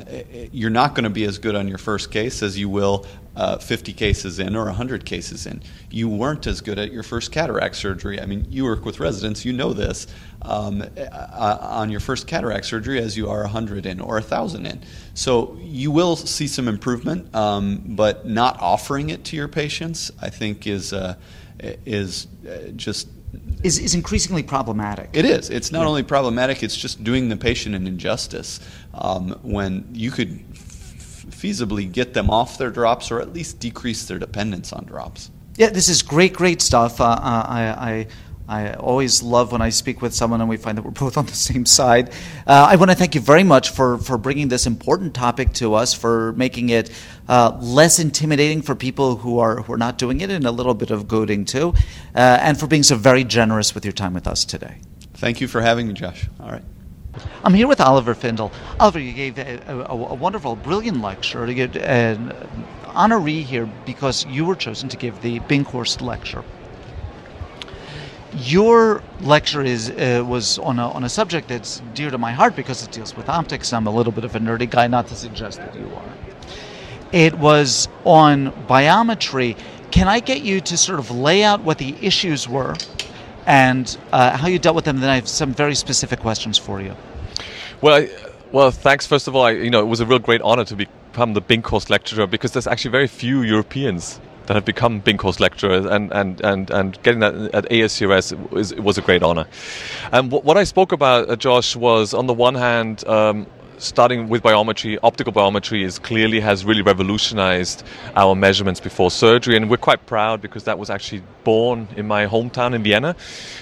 you're 0.52 0.70
not 0.70 0.94
going 0.94 1.04
to 1.04 1.10
be 1.10 1.24
as 1.24 1.38
good 1.38 1.54
on 1.54 1.68
your 1.68 1.78
first 1.78 2.10
case 2.10 2.42
as 2.42 2.58
you 2.58 2.68
will 2.68 3.06
uh, 3.36 3.58
50 3.58 3.92
cases 3.92 4.38
in 4.38 4.56
or 4.56 4.64
100 4.64 5.04
cases 5.04 5.46
in. 5.46 5.62
You 5.90 6.08
weren't 6.08 6.46
as 6.46 6.60
good 6.60 6.78
at 6.78 6.92
your 6.92 7.02
first 7.02 7.32
cataract 7.32 7.76
surgery. 7.76 8.20
I 8.20 8.26
mean, 8.26 8.46
you 8.48 8.64
work 8.64 8.84
with 8.84 9.00
residents, 9.00 9.44
you 9.44 9.52
know 9.52 9.72
this, 9.72 10.06
um, 10.46 10.82
uh, 10.82 11.58
on 11.60 11.90
your 11.90 12.00
first 12.00 12.26
cataract 12.26 12.66
surgery 12.66 12.98
as 12.98 13.16
you 13.16 13.28
are 13.28 13.42
100 13.42 13.86
in 13.86 14.00
or 14.00 14.14
1,000 14.14 14.66
in. 14.66 14.82
So 15.14 15.56
you 15.60 15.90
will 15.90 16.16
see 16.16 16.46
some 16.46 16.68
improvement, 16.68 17.34
um, 17.34 17.82
but 17.86 18.26
not 18.26 18.60
offering 18.60 19.10
it 19.10 19.24
to 19.24 19.36
your 19.36 19.48
patients, 19.48 20.10
I 20.20 20.30
think, 20.30 20.66
is, 20.66 20.92
uh, 20.92 21.16
is 21.60 22.26
uh, 22.48 22.68
just 22.76 23.08
is, 23.62 23.78
is 23.78 23.94
increasingly 23.94 24.42
problematic. 24.42 25.10
It 25.12 25.24
is. 25.24 25.50
It's 25.50 25.72
not 25.72 25.82
yeah. 25.82 25.88
only 25.88 26.02
problematic, 26.02 26.62
it's 26.62 26.76
just 26.76 27.02
doing 27.02 27.28
the 27.28 27.36
patient 27.36 27.74
an 27.74 27.86
injustice 27.86 28.60
um, 28.94 29.38
when 29.42 29.88
you 29.92 30.10
could 30.10 30.44
f- 30.52 31.26
feasibly 31.30 31.90
get 31.90 32.14
them 32.14 32.30
off 32.30 32.58
their 32.58 32.70
drops 32.70 33.10
or 33.10 33.20
at 33.20 33.32
least 33.32 33.58
decrease 33.58 34.06
their 34.06 34.18
dependence 34.18 34.72
on 34.72 34.84
drops. 34.84 35.30
Yeah, 35.56 35.70
this 35.70 35.88
is 35.88 36.02
great, 36.02 36.34
great 36.34 36.60
stuff. 36.60 37.00
Uh, 37.00 37.04
uh 37.04 37.46
I, 37.48 37.90
I 37.90 38.06
I 38.48 38.74
always 38.74 39.22
love 39.22 39.50
when 39.50 39.60
I 39.60 39.70
speak 39.70 40.00
with 40.00 40.14
someone 40.14 40.40
and 40.40 40.48
we 40.48 40.56
find 40.56 40.78
that 40.78 40.82
we're 40.82 40.90
both 41.06 41.16
on 41.16 41.26
the 41.26 41.34
same 41.34 41.66
side. 41.66 42.10
Uh, 42.46 42.68
I 42.70 42.76
want 42.76 42.90
to 42.90 42.96
thank 42.96 43.14
you 43.14 43.20
very 43.20 43.42
much 43.42 43.70
for, 43.70 43.98
for 43.98 44.18
bringing 44.18 44.48
this 44.48 44.66
important 44.66 45.14
topic 45.14 45.52
to 45.54 45.74
us, 45.74 45.94
for 45.94 46.32
making 46.34 46.68
it 46.68 46.90
uh, 47.28 47.58
less 47.60 47.98
intimidating 47.98 48.62
for 48.62 48.74
people 48.74 49.16
who 49.16 49.38
are, 49.38 49.62
who 49.62 49.72
are 49.72 49.78
not 49.78 49.98
doing 49.98 50.20
it, 50.20 50.30
and 50.30 50.46
a 50.46 50.52
little 50.52 50.74
bit 50.74 50.90
of 50.90 51.08
goading 51.08 51.44
too, 51.44 51.74
uh, 52.14 52.38
and 52.40 52.58
for 52.58 52.66
being 52.66 52.82
so 52.82 52.96
very 52.96 53.24
generous 53.24 53.74
with 53.74 53.84
your 53.84 53.92
time 53.92 54.14
with 54.14 54.26
us 54.26 54.44
today. 54.44 54.78
Thank 55.14 55.40
you 55.40 55.48
for 55.48 55.60
having 55.60 55.88
me, 55.88 55.94
Josh. 55.94 56.28
All 56.40 56.50
right. 56.50 56.62
I'm 57.42 57.54
here 57.54 57.66
with 57.66 57.80
Oliver 57.80 58.14
Findl. 58.14 58.52
Oliver, 58.78 58.98
you 58.98 59.12
gave 59.12 59.38
a, 59.38 59.58
a, 59.66 59.78
a 59.88 60.14
wonderful, 60.14 60.54
brilliant 60.54 61.00
lecture. 61.00 61.46
You 61.46 61.54
get 61.54 61.76
an 61.76 62.34
honoree 62.84 63.42
here 63.42 63.66
because 63.86 64.26
you 64.26 64.44
were 64.44 64.54
chosen 64.54 64.88
to 64.90 64.96
give 64.96 65.20
the 65.22 65.40
Binkhorst 65.40 66.02
lecture. 66.02 66.44
Your 68.34 69.02
lecture 69.20 69.62
is 69.62 69.90
uh, 69.90 70.24
was 70.26 70.58
on 70.58 70.78
a, 70.78 70.88
on 70.90 71.04
a 71.04 71.08
subject 71.08 71.48
that's 71.48 71.82
dear 71.94 72.10
to 72.10 72.18
my 72.18 72.32
heart 72.32 72.56
because 72.56 72.82
it 72.82 72.90
deals 72.90 73.16
with 73.16 73.28
optics. 73.28 73.72
I'm 73.72 73.86
a 73.86 73.90
little 73.90 74.12
bit 74.12 74.24
of 74.24 74.34
a 74.34 74.38
nerdy 74.38 74.68
guy, 74.68 74.86
not 74.86 75.06
to 75.08 75.14
suggest 75.14 75.58
that 75.58 75.74
you 75.74 75.90
are. 75.94 76.12
It 77.12 77.34
was 77.38 77.88
on 78.04 78.52
biometry. 78.66 79.56
Can 79.90 80.08
I 80.08 80.20
get 80.20 80.42
you 80.42 80.60
to 80.62 80.76
sort 80.76 80.98
of 80.98 81.10
lay 81.10 81.44
out 81.44 81.62
what 81.62 81.78
the 81.78 81.94
issues 82.02 82.48
were 82.48 82.74
and 83.46 83.96
uh, 84.12 84.36
how 84.36 84.48
you 84.48 84.58
dealt 84.58 84.76
with 84.76 84.84
them? 84.84 85.00
Then 85.00 85.10
I 85.10 85.14
have 85.14 85.28
some 85.28 85.54
very 85.54 85.74
specific 85.74 86.18
questions 86.20 86.58
for 86.58 86.80
you. 86.80 86.94
Well, 87.80 88.02
I, 88.02 88.10
well, 88.52 88.70
thanks. 88.70 89.06
First 89.06 89.28
of 89.28 89.36
all, 89.36 89.44
I, 89.44 89.52
you 89.52 89.70
know, 89.70 89.80
it 89.80 89.86
was 89.86 90.00
a 90.00 90.06
real 90.06 90.18
great 90.18 90.42
honor 90.42 90.64
to 90.64 90.76
become 90.76 91.34
the 91.34 91.42
Binkhorst 91.42 91.90
lecturer 91.90 92.26
because 92.26 92.52
there's 92.52 92.66
actually 92.66 92.90
very 92.90 93.06
few 93.06 93.42
Europeans 93.42 94.20
that 94.46 94.54
have 94.54 94.64
become 94.64 95.02
Binkhorst 95.02 95.40
lecturers, 95.40 95.86
and, 95.86 96.12
and, 96.12 96.40
and, 96.42 96.70
and 96.70 97.02
getting 97.02 97.20
that 97.20 97.34
at 97.54 97.68
ASCRS 97.68 98.50
was, 98.50 98.98
a 98.98 99.02
great 99.02 99.22
honor. 99.22 99.46
And 100.12 100.30
what 100.30 100.56
I 100.56 100.64
spoke 100.64 100.92
about, 100.92 101.28
uh, 101.28 101.36
Josh, 101.36 101.76
was 101.76 102.14
on 102.14 102.26
the 102.26 102.34
one 102.34 102.54
hand, 102.54 103.06
um, 103.06 103.46
starting 103.78 104.28
with 104.28 104.42
biometry, 104.42 104.98
optical 105.02 105.32
biometry 105.32 105.82
is 105.82 105.98
clearly 105.98 106.40
has 106.40 106.64
really 106.64 106.82
revolutionized 106.82 107.84
our 108.14 108.34
measurements 108.34 108.80
before 108.80 109.10
surgery, 109.10 109.56
and 109.56 109.68
we're 109.68 109.76
quite 109.76 110.06
proud 110.06 110.40
because 110.40 110.64
that 110.64 110.78
was 110.78 110.90
actually 110.90 111.22
born 111.44 111.86
in 111.96 112.06
my 112.06 112.26
hometown 112.26 112.74
in 112.74 112.82
Vienna. 112.82 113.14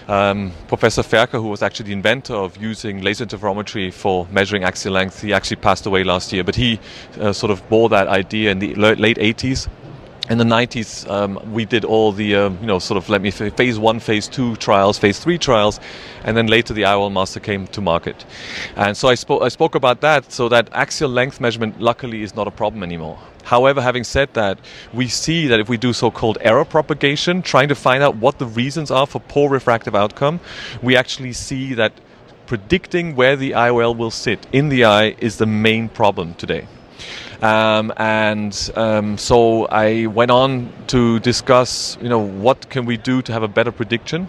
Um, 0.09 0.53
Professor 0.69 1.03
Fercher, 1.03 1.41
who 1.41 1.49
was 1.49 1.63
actually 1.63 1.87
the 1.87 1.93
inventor 1.93 2.35
of 2.35 2.57
using 2.57 3.03
laser 3.03 3.27
interferometry 3.27 3.93
for 3.93 4.27
measuring 4.31 4.65
axial 4.65 4.93
length, 4.93 5.21
he 5.21 5.33
actually 5.33 5.57
passed 5.57 5.87
away 5.87 6.05
last 6.05 6.33
year, 6.33 6.45
but 6.45 6.55
he 6.55 6.79
uh, 7.19 7.33
sort 7.33 7.51
of 7.51 7.67
bore 7.69 7.89
that 7.89 8.09
idea 8.09 8.51
in 8.51 8.59
the 8.59 8.75
late 8.75 9.19
80s 9.19 9.69
in 10.31 10.39
the 10.39 10.45
90s, 10.45 11.09
um, 11.11 11.39
we 11.53 11.67
did 11.67 11.85
all 11.85 12.11
the, 12.11 12.35
um, 12.35 12.59
you 12.61 12.67
know, 12.67 12.79
sort 12.79 12.97
of 12.97 13.09
let 13.11 13.21
me 13.21 13.31
say, 13.31 13.51
phase 13.51 13.79
one, 13.79 14.01
phase 14.01 14.27
two 14.27 14.57
trials, 14.57 14.99
phase 14.99 15.19
three 15.19 15.37
trials, 15.37 15.81
and 16.25 16.35
then 16.37 16.47
later 16.47 16.73
the 16.73 16.83
IOL 16.83 17.13
Master 17.13 17.41
came 17.41 17.67
to 17.69 17.83
market. 17.83 18.25
And 18.77 18.97
so 18.97 19.09
I, 19.09 19.17
spoke, 19.17 19.43
I 19.43 19.49
spoke 19.49 19.75
about 19.75 20.01
that, 20.01 20.33
so 20.33 20.49
that 20.49 20.71
axial 20.73 21.11
length 21.11 21.41
measurement 21.41 21.79
luckily 21.79 22.23
is 22.23 22.35
not 22.35 22.49
a 22.49 22.51
problem 22.51 22.83
anymore. 22.83 23.19
However, 23.45 23.83
having 23.83 24.05
said 24.05 24.33
that, 24.33 24.59
we 24.95 25.09
see 25.09 25.47
that 25.49 25.61
if 25.61 25.69
we 25.69 25.77
do 25.77 25.93
so 25.93 26.11
called 26.11 26.39
error 26.41 26.65
propagation, 26.65 27.43
trying 27.43 27.69
to 27.69 27.75
find 27.75 28.03
out 28.03 28.17
what 28.17 28.39
the 28.39 28.47
reasons 28.47 28.91
are 28.91 29.07
for 29.07 29.21
poor 29.21 29.51
refractive 29.51 29.95
outcome, 29.95 30.41
we 30.83 30.97
actually 30.97 31.35
see 31.35 31.75
that 31.75 31.93
predicting 32.47 33.15
where 33.15 33.37
the 33.37 33.51
IOL 33.51 33.97
will 33.97 34.11
sit 34.11 34.47
in 34.53 34.71
the 34.71 34.87
eye 34.87 35.15
is 35.19 35.37
the 35.37 35.47
main 35.47 35.91
problem 35.91 36.35
today. 36.35 36.67
Um, 37.45 37.93
and 37.99 38.71
um, 38.75 39.19
so 39.19 39.67
I 39.67 40.07
went 40.07 40.31
on 40.31 40.73
to 40.87 41.21
discuss, 41.21 41.99
you 42.01 42.09
know, 42.09 42.19
what 42.19 42.71
can 42.71 42.87
we 42.87 42.97
do 42.97 43.21
to 43.21 43.33
have 43.35 43.43
a 43.43 43.49
better 43.49 43.71
prediction. 43.71 44.27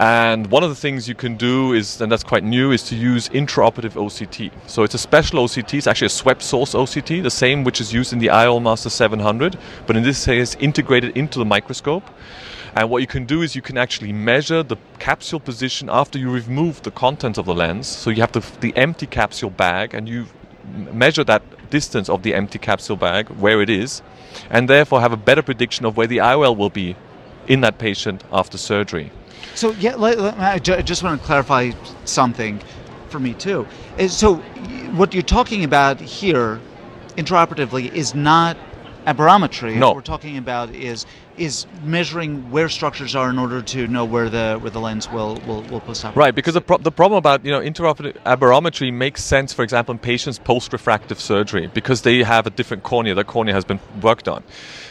And 0.00 0.48
one 0.48 0.64
of 0.64 0.68
the 0.68 0.74
things 0.74 1.08
you 1.08 1.14
can 1.14 1.36
do 1.36 1.74
is, 1.74 2.00
and 2.00 2.10
that's 2.10 2.24
quite 2.24 2.42
new, 2.42 2.72
is 2.72 2.82
to 2.88 2.96
use 2.96 3.28
intraoperative 3.28 3.92
OCT. 3.92 4.50
So 4.66 4.82
it's 4.82 4.94
a 4.94 4.98
special 4.98 5.44
OCT. 5.44 5.74
It's 5.74 5.86
actually 5.86 6.06
a 6.06 6.16
swept 6.22 6.42
source 6.42 6.74
OCT, 6.74 7.22
the 7.22 7.30
same 7.30 7.62
which 7.62 7.80
is 7.80 7.92
used 7.92 8.12
in 8.12 8.18
the 8.18 8.26
IOL 8.26 8.60
Master 8.60 8.90
700, 8.90 9.56
but 9.86 9.96
in 9.96 10.02
this 10.02 10.24
case 10.24 10.56
integrated 10.56 11.16
into 11.16 11.38
the 11.38 11.44
microscope. 11.44 12.02
And 12.74 12.90
what 12.90 13.02
you 13.02 13.06
can 13.06 13.26
do 13.26 13.42
is 13.42 13.54
you 13.54 13.62
can 13.62 13.78
actually 13.78 14.12
measure 14.12 14.64
the 14.64 14.76
capsule 14.98 15.38
position 15.38 15.88
after 15.88 16.18
you 16.18 16.32
remove 16.32 16.82
the 16.82 16.90
contents 16.90 17.38
of 17.38 17.46
the 17.46 17.54
lens. 17.54 17.86
So 17.86 18.10
you 18.10 18.22
have 18.22 18.32
the, 18.32 18.44
the 18.58 18.76
empty 18.76 19.06
capsule 19.06 19.50
bag, 19.50 19.94
and 19.94 20.08
you 20.08 20.26
measure 20.92 21.22
that 21.22 21.42
distance 21.72 22.08
of 22.08 22.22
the 22.22 22.34
empty 22.34 22.58
capsule 22.58 22.96
bag, 22.96 23.28
where 23.44 23.62
it 23.62 23.70
is, 23.70 24.02
and 24.50 24.68
therefore 24.68 25.00
have 25.00 25.12
a 25.12 25.22
better 25.28 25.42
prediction 25.42 25.86
of 25.86 25.96
where 25.96 26.06
the 26.06 26.18
IOL 26.18 26.56
will 26.56 26.70
be 26.70 26.94
in 27.48 27.62
that 27.62 27.78
patient 27.78 28.22
after 28.30 28.58
surgery. 28.58 29.10
So, 29.54 29.72
yeah, 29.72 29.96
let, 29.96 30.18
let, 30.18 30.38
I 30.38 30.58
just 30.58 31.02
want 31.02 31.20
to 31.20 31.26
clarify 31.26 31.72
something 32.04 32.60
for 33.08 33.18
me 33.18 33.34
too. 33.34 33.66
So, 34.08 34.36
what 35.00 35.14
you're 35.14 35.22
talking 35.38 35.64
about 35.64 36.00
here, 36.00 36.60
intraoperatively, 37.16 37.92
is 37.92 38.14
not 38.14 38.56
aberrometry. 39.06 39.76
No. 39.76 39.88
What 39.88 39.96
we're 39.96 40.02
talking 40.02 40.36
about 40.38 40.74
is 40.74 41.06
is 41.38 41.66
measuring 41.82 42.50
where 42.50 42.68
structures 42.68 43.16
are 43.16 43.30
in 43.30 43.38
order 43.38 43.62
to 43.62 43.88
know 43.88 44.04
where 44.04 44.28
the 44.28 44.58
where 44.60 44.70
the 44.70 44.80
lens 44.80 45.10
will 45.10 45.40
will, 45.46 45.62
will 45.62 45.80
post 45.80 46.04
up. 46.04 46.14
Right, 46.14 46.34
because 46.34 46.54
the, 46.54 46.60
pro- 46.60 46.78
the 46.78 46.92
problem 46.92 47.18
about 47.18 47.44
you 47.44 47.50
know 47.50 47.60
intraoperative 47.60 48.16
aberrometry 48.24 48.92
makes 48.92 49.24
sense, 49.24 49.52
for 49.52 49.62
example, 49.62 49.92
in 49.92 49.98
patients 49.98 50.38
post 50.38 50.72
refractive 50.72 51.20
surgery 51.20 51.68
because 51.68 52.02
they 52.02 52.22
have 52.22 52.46
a 52.46 52.50
different 52.50 52.82
cornea. 52.82 53.14
Their 53.14 53.24
cornea 53.24 53.54
has 53.54 53.64
been 53.64 53.80
worked 54.00 54.28
on. 54.28 54.44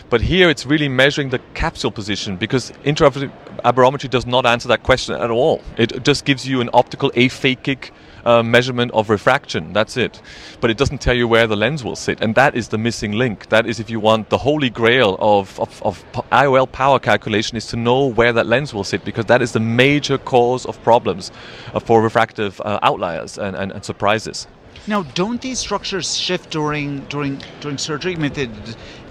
But 0.10 0.22
here 0.22 0.50
it's 0.50 0.66
really 0.66 0.90
measuring 0.90 1.30
the 1.30 1.40
capsule 1.54 1.92
position 1.92 2.36
because 2.36 2.72
intraoperative 2.84 3.32
aberrometry 3.64 4.10
does 4.10 4.26
not 4.26 4.46
answer 4.46 4.68
that 4.68 4.84
question 4.84 5.16
at 5.16 5.32
all. 5.32 5.62
It 5.78 6.04
just 6.04 6.26
gives 6.26 6.46
you 6.46 6.60
an 6.60 6.70
optical 6.74 7.12
aphakic 7.12 7.92
uh, 8.26 8.44
measurement 8.44 8.92
of 8.94 9.10
refraction. 9.10 9.74
That's 9.74 9.98
it. 9.98 10.22
But 10.60 10.70
it 10.70 10.78
doesn't 10.78 11.00
tell 11.00 11.16
you 11.16 11.28
where 11.28 11.48
the 11.48 11.56
lens 11.56 11.84
will 11.84 11.96
sit. 11.96 12.22
And 12.22 12.36
that 12.36 12.56
is 12.56 12.70
the 12.70 12.78
missing 12.78 13.14
link. 13.14 13.50
That 13.50 13.66
is, 13.66 13.80
if 13.80 13.90
you 13.90 14.00
want 14.00 14.30
the 14.30 14.38
holy 14.38 14.70
grail 14.70 15.18
of, 15.20 15.60
of, 15.60 15.82
of 15.84 16.04
IOL 16.32 16.72
power 16.72 17.00
calculation, 17.00 17.58
is 17.58 17.68
to 17.68 17.76
know 17.76 18.06
where 18.06 18.34
that 18.34 18.48
lens 18.48 18.74
will 18.74 18.84
sit 18.84 19.04
because 19.06 19.26
that 19.26 19.42
is 19.42 19.52
the 19.52 19.60
major 19.60 20.18
cause 20.18 20.66
of 20.66 20.82
problems 20.84 21.32
uh, 21.74 21.80
for 21.80 22.02
refractive 22.02 22.60
uh, 22.62 22.80
outliers 22.82 23.38
and, 23.38 23.56
and, 23.56 23.72
and 23.72 23.84
surprises. 23.84 24.48
Now, 24.88 25.04
don't 25.04 25.40
these 25.42 25.60
structures 25.60 26.18
shift 26.18 26.50
during 26.50 27.02
during 27.06 27.40
during 27.60 27.78
surgery? 27.78 28.16
I 28.16 28.18
mean, 28.18 28.34
the 28.34 28.50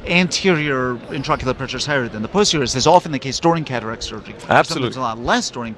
anterior 0.07 0.97
intraocular 1.11 1.57
pressure 1.57 1.76
is 1.76 1.87
higher 1.87 2.09
than 2.09 2.23
the 2.23 2.29
posterior. 2.29 2.64
This 2.64 2.75
is 2.75 2.87
often 2.87 3.12
the 3.12 3.19
case 3.19 3.38
during 3.38 3.64
cataract 3.64 4.02
surgery. 4.02 4.35
Absolutely, 4.49 4.93
Sometimes 4.93 4.97
a 4.97 5.00
lot 5.00 5.19
less 5.19 5.50
during 5.50 5.76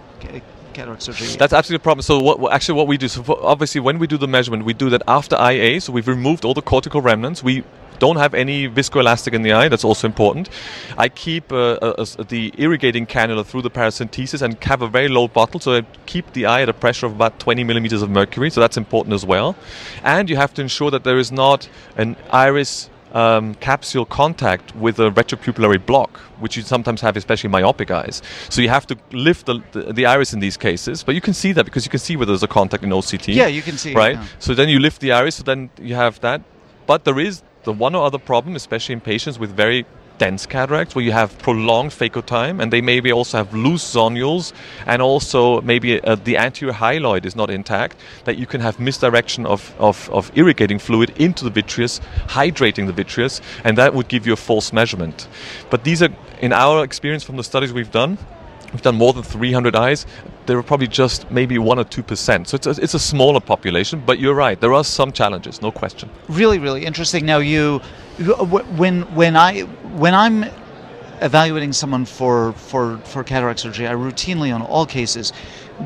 surgery. 0.98 1.28
That's 1.36 1.52
absolutely 1.52 1.82
a 1.82 1.84
problem. 1.84 2.02
So 2.02 2.18
what 2.18 2.52
actually 2.52 2.76
what 2.76 2.86
we 2.86 2.96
do, 2.96 3.08
so 3.08 3.24
obviously 3.42 3.80
when 3.80 3.98
we 3.98 4.06
do 4.06 4.18
the 4.18 4.28
measurement, 4.28 4.64
we 4.64 4.74
do 4.74 4.90
that 4.90 5.02
after 5.06 5.36
IA. 5.36 5.80
So 5.80 5.92
we've 5.92 6.08
removed 6.08 6.44
all 6.44 6.54
the 6.54 6.62
cortical 6.62 7.00
remnants. 7.00 7.42
We 7.42 7.64
don't 8.02 8.16
have 8.16 8.34
any 8.34 8.68
viscoelastic 8.68 9.32
in 9.32 9.42
the 9.42 9.52
eye. 9.52 9.68
That's 9.68 9.84
also 9.84 10.08
important. 10.08 10.48
I 10.98 11.08
keep 11.08 11.52
uh, 11.52 11.76
the 12.28 12.52
irrigating 12.58 13.06
cannula 13.06 13.46
through 13.46 13.62
the 13.62 13.70
paracentesis 13.70 14.42
and 14.42 14.62
have 14.64 14.82
a 14.82 14.88
very 14.88 15.06
low 15.06 15.28
bottle, 15.28 15.60
so 15.60 15.76
I 15.76 15.82
keep 16.06 16.32
the 16.32 16.46
eye 16.46 16.62
at 16.62 16.68
a 16.68 16.72
pressure 16.72 17.06
of 17.06 17.12
about 17.12 17.38
20 17.38 17.62
millimeters 17.62 18.02
of 18.02 18.10
mercury. 18.10 18.50
So 18.50 18.60
that's 18.60 18.76
important 18.76 19.14
as 19.14 19.24
well. 19.24 19.54
And 20.02 20.28
you 20.28 20.36
have 20.36 20.52
to 20.54 20.62
ensure 20.62 20.90
that 20.90 21.04
there 21.04 21.16
is 21.16 21.30
not 21.30 21.68
an 21.96 22.16
iris 22.32 22.90
um, 23.12 23.54
capsule 23.56 24.04
contact 24.04 24.74
with 24.76 24.98
a 24.98 25.10
retropupillary 25.10 25.84
block, 25.84 26.18
which 26.40 26.56
you 26.56 26.62
sometimes 26.62 27.00
have, 27.00 27.16
especially 27.16 27.50
myopic 27.50 27.90
eyes. 27.90 28.22
So 28.48 28.62
you 28.62 28.68
have 28.68 28.86
to 28.86 28.96
lift 29.12 29.46
the, 29.46 29.62
the, 29.72 29.92
the, 29.92 30.06
iris 30.06 30.32
in 30.32 30.40
these 30.40 30.56
cases, 30.56 31.02
but 31.02 31.14
you 31.14 31.20
can 31.20 31.34
see 31.34 31.52
that 31.52 31.64
because 31.64 31.84
you 31.84 31.90
can 31.90 32.00
see 32.00 32.16
whether 32.16 32.32
there's 32.32 32.42
a 32.42 32.48
contact 32.48 32.82
in 32.82 32.90
OCT. 32.90 33.34
Yeah, 33.34 33.46
you 33.46 33.62
can 33.62 33.76
see. 33.76 33.94
Right? 33.94 34.16
Yeah. 34.16 34.26
So 34.38 34.54
then 34.54 34.68
you 34.68 34.78
lift 34.78 35.00
the 35.00 35.12
iris, 35.12 35.36
so 35.36 35.42
then 35.42 35.70
you 35.80 35.94
have 35.94 36.20
that. 36.20 36.42
But 36.86 37.04
there 37.04 37.20
is 37.20 37.42
the 37.64 37.72
one 37.72 37.94
or 37.94 38.04
other 38.04 38.18
problem, 38.18 38.56
especially 38.56 38.94
in 38.94 39.00
patients 39.00 39.38
with 39.38 39.54
very 39.54 39.86
dense 40.18 40.46
cataracts 40.46 40.94
where 40.94 41.04
you 41.04 41.12
have 41.12 41.36
prolonged 41.38 41.90
phaco-time 41.90 42.60
and 42.60 42.72
they 42.72 42.80
maybe 42.80 43.12
also 43.12 43.38
have 43.38 43.52
loose 43.54 43.94
zonules 43.94 44.52
and 44.86 45.02
also 45.02 45.60
maybe 45.62 46.00
uh, 46.00 46.14
the 46.14 46.36
anterior 46.36 46.72
hyaloid 46.72 47.24
is 47.24 47.36
not 47.36 47.50
intact 47.50 47.96
that 48.24 48.36
you 48.36 48.46
can 48.46 48.60
have 48.60 48.78
misdirection 48.78 49.46
of, 49.46 49.74
of, 49.78 50.08
of 50.10 50.30
irrigating 50.34 50.78
fluid 50.78 51.10
into 51.16 51.44
the 51.44 51.50
vitreous 51.50 52.00
hydrating 52.28 52.86
the 52.86 52.92
vitreous 52.92 53.40
and 53.64 53.78
that 53.78 53.94
would 53.94 54.08
give 54.08 54.26
you 54.26 54.32
a 54.32 54.36
false 54.36 54.72
measurement. 54.72 55.28
But 55.70 55.84
these 55.84 56.02
are 56.02 56.10
in 56.40 56.52
our 56.52 56.84
experience 56.84 57.22
from 57.22 57.36
the 57.36 57.44
studies 57.44 57.72
we've 57.72 57.90
done 57.90 58.18
We've 58.72 58.82
done 58.82 58.96
more 58.96 59.12
than 59.12 59.22
300 59.22 59.76
eyes. 59.76 60.06
There 60.46 60.58
are 60.58 60.62
probably 60.62 60.88
just 60.88 61.30
maybe 61.30 61.58
one 61.58 61.78
or 61.78 61.84
two 61.84 62.02
percent. 62.02 62.48
So 62.48 62.56
it's 62.56 62.66
a, 62.66 62.70
it's 62.70 62.94
a 62.94 62.98
smaller 62.98 63.40
population, 63.40 64.02
but 64.04 64.18
you're 64.18 64.34
right. 64.34 64.60
There 64.60 64.72
are 64.72 64.84
some 64.84 65.12
challenges, 65.12 65.60
no 65.60 65.70
question. 65.70 66.08
Really, 66.28 66.58
really 66.58 66.84
interesting. 66.84 67.26
Now, 67.26 67.38
you, 67.38 67.80
uh, 68.20 68.44
when 68.44 69.02
when 69.14 69.36
I 69.36 69.60
when 69.60 70.14
I'm 70.14 70.44
evaluating 71.20 71.72
someone 71.72 72.04
for 72.04 72.52
for 72.54 72.98
for 73.04 73.22
cataract 73.22 73.60
surgery, 73.60 73.86
I 73.86 73.92
routinely 73.92 74.54
on 74.54 74.62
all 74.62 74.86
cases 74.86 75.32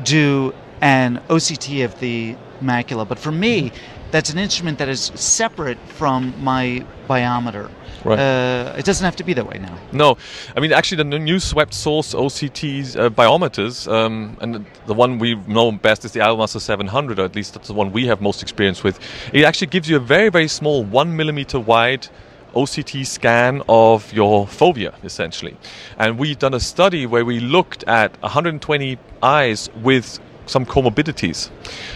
do 0.03 0.53
an 0.81 1.21
OCT 1.29 1.83
of 1.83 1.99
the 1.99 2.35
macula. 2.61 3.07
But 3.07 3.19
for 3.19 3.31
me, 3.31 3.69
mm-hmm. 3.69 3.96
That's 4.11 4.29
an 4.29 4.39
instrument 4.39 4.77
that 4.79 4.89
is 4.89 5.11
separate 5.15 5.77
from 5.89 6.33
my 6.43 6.85
biometer. 7.09 7.69
Right. 8.03 8.19
Uh, 8.19 8.75
it 8.77 8.85
doesn't 8.85 9.03
have 9.03 9.15
to 9.17 9.23
be 9.23 9.33
that 9.33 9.45
way 9.45 9.57
now. 9.59 9.77
No, 9.91 10.17
I 10.55 10.59
mean 10.59 10.71
actually 10.71 10.97
the 11.03 11.19
new 11.19 11.39
swept 11.39 11.73
source 11.73 12.13
OCT 12.13 12.95
uh, 12.95 13.09
biometers, 13.09 13.91
um, 13.91 14.37
and 14.39 14.65
the 14.85 14.93
one 14.93 15.19
we 15.19 15.35
know 15.47 15.71
best 15.71 16.05
is 16.05 16.11
the 16.11 16.21
IOLMaster 16.21 16.61
700, 16.61 17.19
or 17.19 17.25
at 17.25 17.35
least 17.35 17.53
that's 17.53 17.67
the 17.67 17.73
one 17.73 17.91
we 17.91 18.05
have 18.07 18.21
most 18.21 18.41
experience 18.41 18.83
with. 18.83 18.99
It 19.33 19.43
actually 19.43 19.67
gives 19.67 19.89
you 19.89 19.97
a 19.97 19.99
very 19.99 20.29
very 20.29 20.47
small 20.47 20.83
one 20.83 21.15
millimeter 21.15 21.59
wide 21.59 22.07
OCT 22.53 23.05
scan 23.05 23.61
of 23.67 24.11
your 24.13 24.47
fovea, 24.47 24.93
essentially. 25.03 25.55
And 25.97 26.17
we've 26.17 26.39
done 26.39 26.53
a 26.53 26.59
study 26.59 27.05
where 27.05 27.25
we 27.25 27.39
looked 27.39 27.83
at 27.83 28.19
120 28.21 28.97
eyes 29.21 29.69
with 29.83 30.19
some 30.45 30.65
comorbidities. 30.65 31.49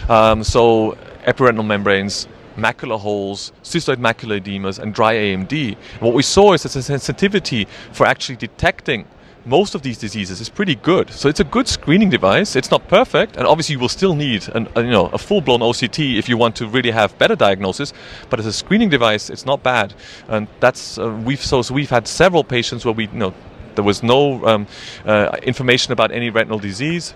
Um, 0.08 0.44
so 0.44 0.96
epiretinal 1.26 1.66
membranes, 1.66 2.28
macular 2.56 2.98
holes, 2.98 3.52
cystoid 3.62 3.96
macular 3.96 4.40
edemas, 4.40 4.78
and 4.78 4.94
dry 4.94 5.14
AMD. 5.14 5.52
And 5.52 6.00
what 6.00 6.14
we 6.14 6.22
saw 6.22 6.52
is 6.52 6.62
that 6.62 6.72
the 6.72 6.82
sensitivity 6.82 7.66
for 7.92 8.06
actually 8.06 8.36
detecting 8.36 9.06
most 9.44 9.74
of 9.74 9.82
these 9.82 9.98
diseases 9.98 10.40
is 10.40 10.48
pretty 10.48 10.76
good. 10.76 11.10
So 11.10 11.28
it's 11.28 11.40
a 11.40 11.44
good 11.44 11.66
screening 11.66 12.10
device. 12.10 12.54
It's 12.54 12.70
not 12.70 12.86
perfect, 12.88 13.36
and 13.36 13.46
obviously 13.46 13.74
you 13.74 13.80
will 13.80 13.88
still 13.88 14.14
need 14.14 14.48
an, 14.54 14.68
a, 14.76 14.82
you 14.82 14.90
know 14.90 15.06
a 15.06 15.18
full-blown 15.18 15.60
OCT 15.60 16.16
if 16.16 16.28
you 16.28 16.36
want 16.36 16.54
to 16.56 16.68
really 16.68 16.90
have 16.90 17.16
better 17.18 17.34
diagnosis. 17.34 17.92
But 18.30 18.38
as 18.38 18.46
a 18.46 18.52
screening 18.52 18.88
device, 18.88 19.30
it's 19.30 19.44
not 19.44 19.62
bad, 19.62 19.94
and 20.28 20.46
that's 20.60 20.98
uh, 20.98 21.10
we've 21.24 21.42
so, 21.42 21.62
so 21.62 21.74
we've 21.74 21.90
had 21.90 22.06
several 22.06 22.44
patients 22.44 22.84
where 22.84 22.94
we 22.94 23.08
you 23.08 23.18
know 23.18 23.34
there 23.74 23.84
was 23.84 24.02
no 24.02 24.46
um, 24.46 24.66
uh, 25.04 25.36
information 25.42 25.92
about 25.92 26.12
any 26.12 26.30
retinal 26.30 26.58
disease 26.58 27.14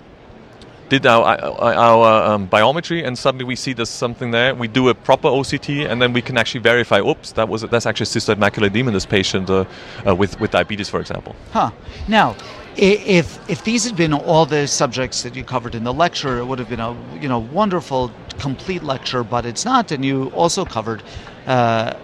did 0.88 1.06
our 1.06 1.24
our 1.24 2.32
um, 2.32 2.48
biometry, 2.48 3.06
and 3.06 3.18
suddenly 3.18 3.44
we 3.44 3.56
see 3.56 3.72
there's 3.72 3.88
something 3.88 4.30
there. 4.30 4.54
We 4.54 4.68
do 4.68 4.88
a 4.88 4.94
proper 4.94 5.28
OCT, 5.28 5.88
and 5.88 6.00
then 6.00 6.12
we 6.12 6.22
can 6.22 6.36
actually 6.38 6.60
verify. 6.60 7.00
Oops, 7.00 7.32
that 7.32 7.48
was 7.48 7.62
that's 7.62 7.86
actually 7.86 8.06
cystoid 8.06 8.36
macular 8.36 8.66
edema 8.66 8.88
in 8.88 8.94
this 8.94 9.06
patient 9.06 9.50
uh, 9.50 9.64
uh, 10.06 10.14
with 10.14 10.38
with 10.40 10.50
diabetes, 10.50 10.88
for 10.88 11.00
example. 11.00 11.34
Huh. 11.52 11.70
Now, 12.08 12.36
if 12.76 13.50
if 13.50 13.64
these 13.64 13.84
had 13.84 13.96
been 13.96 14.12
all 14.12 14.46
the 14.46 14.66
subjects 14.66 15.22
that 15.22 15.34
you 15.34 15.44
covered 15.44 15.74
in 15.74 15.84
the 15.84 15.92
lecture, 15.92 16.38
it 16.38 16.44
would 16.44 16.58
have 16.58 16.68
been 16.68 16.80
a 16.80 16.96
you 17.20 17.28
know 17.28 17.38
wonderful, 17.38 18.12
complete 18.38 18.82
lecture. 18.82 19.24
But 19.24 19.46
it's 19.46 19.64
not, 19.64 19.92
and 19.92 20.04
you 20.04 20.30
also 20.34 20.64
covered 20.64 21.02
uh, 21.46 21.94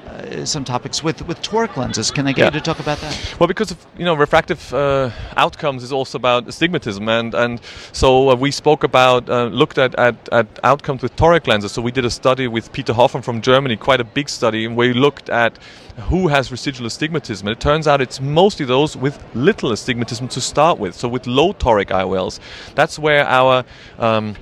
some 0.45 0.65
topics 0.65 1.03
with, 1.03 1.27
with 1.27 1.43
toric 1.43 1.77
lenses. 1.77 2.11
Can 2.11 2.27
I 2.27 2.33
get 2.33 2.39
yeah. 2.39 2.45
you 2.47 2.51
to 2.53 2.61
talk 2.61 2.79
about 2.79 2.99
that? 2.99 3.37
Well, 3.39 3.49
because 3.49 3.71
of, 3.71 3.87
you 3.99 4.05
know 4.05 4.15
refractive 4.15 4.73
uh, 4.73 5.11
outcomes 5.37 5.83
is 5.83 5.93
also 5.93 6.17
about 6.17 6.49
astigmatism, 6.49 7.09
and 7.09 7.35
and 7.35 7.61
so 7.93 8.31
uh, 8.31 8.35
we 8.35 8.51
spoke 8.51 8.85
about 8.85 9.29
uh, 9.29 9.47
looked 9.47 9.79
at, 9.79 9.95
at, 9.99 10.17
at 10.31 10.47
outcomes 10.65 11.03
with 11.03 11.17
toric 11.17 11.47
lenses. 11.47 11.73
So 11.73 11.83
we 11.83 11.93
did 11.93 12.05
a 12.05 12.11
study 12.11 12.49
with 12.49 12.73
Peter 12.73 12.93
Hoffmann 12.93 13.23
from 13.23 13.41
Germany, 13.41 13.77
quite 13.77 14.01
a 14.01 14.05
big 14.05 14.29
study, 14.29 14.67
where 14.69 14.89
we 14.89 14.95
looked 14.95 15.29
at 15.29 15.59
who 15.97 16.29
has 16.29 16.51
residual 16.51 16.87
astigmatism. 16.87 17.47
And 17.47 17.57
it 17.57 17.61
turns 17.61 17.87
out 17.87 18.01
it's 18.01 18.21
mostly 18.21 18.67
those 18.67 18.97
with 18.97 19.23
little 19.35 19.73
astigmatism 19.73 20.29
to 20.29 20.41
start 20.41 20.79
with, 20.79 20.95
so 20.95 21.09
with 21.09 21.27
low 21.27 21.53
toric 21.53 21.87
IOLs. 21.87 22.41
That's 22.75 22.99
where 22.99 23.27
our 23.27 23.65
um, 23.99 24.37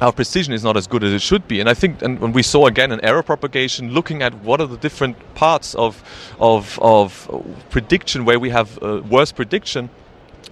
our 0.00 0.12
precision 0.12 0.52
is 0.52 0.64
not 0.64 0.76
as 0.76 0.88
good 0.88 1.04
as 1.04 1.12
it 1.12 1.22
should 1.22 1.46
be. 1.46 1.60
And 1.60 1.68
I 1.68 1.74
think, 1.74 2.02
and 2.02 2.18
when 2.18 2.32
we 2.32 2.42
saw 2.42 2.66
again 2.66 2.90
an 2.90 3.00
error 3.04 3.22
propagation, 3.22 3.92
looking 3.92 4.20
at 4.20 4.34
what 4.42 4.60
are 4.60 4.66
the 4.66 4.76
different 4.76 5.16
parts 5.34 5.74
of 5.76 6.02
of, 6.40 6.78
of 6.82 7.30
prediction 7.70 8.24
where 8.24 8.40
we 8.40 8.50
have 8.50 8.82
uh, 8.82 9.00
worse 9.08 9.30
prediction, 9.30 9.90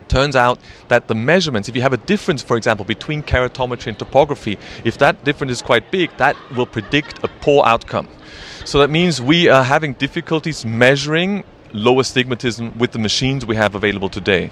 turns 0.06 0.36
out 0.36 0.58
that 0.88 1.08
the 1.08 1.14
measurements, 1.14 1.68
if 1.68 1.74
you 1.74 1.82
have 1.82 1.92
a 1.92 2.02
difference, 2.12 2.42
for 2.42 2.56
example, 2.56 2.84
between 2.84 3.22
keratometry 3.22 3.88
and 3.88 3.98
topography, 3.98 4.58
if 4.84 4.98
that 4.98 5.24
difference 5.24 5.52
is 5.52 5.62
quite 5.62 5.90
big, 5.90 6.10
that 6.18 6.36
will 6.56 6.66
predict 6.66 7.24
a 7.24 7.28
poor 7.40 7.64
outcome. 7.64 8.08
So 8.64 8.78
that 8.80 8.90
means 8.90 9.20
we 9.20 9.48
are 9.48 9.64
having 9.64 9.94
difficulties 9.94 10.64
measuring 10.64 11.44
low 11.72 12.00
astigmatism 12.00 12.76
with 12.78 12.92
the 12.92 12.98
machines 12.98 13.46
we 13.46 13.56
have 13.56 13.74
available 13.74 14.08
today. 14.08 14.50